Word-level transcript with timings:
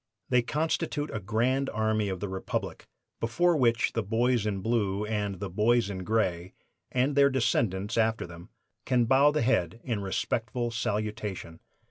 They 0.29 0.41
constitute 0.41 1.11
"a 1.13 1.19
grand 1.19 1.69
army 1.69 2.09
of 2.09 2.21
the 2.21 2.27
Republic" 2.27 2.87
before 3.19 3.55
which 3.55 3.93
the 3.93 4.01
boys 4.01 4.47
in 4.47 4.61
Blue 4.61 5.05
and 5.05 5.39
the 5.39 5.47
boys 5.47 5.91
in 5.91 5.99
Gray, 6.03 6.55
and 6.91 7.15
their 7.15 7.29
descendants 7.29 7.99
after 7.99 8.25
them, 8.25 8.49
can 8.83 9.05
bow 9.05 9.29
the 9.29 9.43
head 9.43 9.79
in 9.83 10.01
respectful 10.01 10.71
salutation. 10.71 11.59